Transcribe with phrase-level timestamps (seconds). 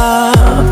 [0.00, 0.69] up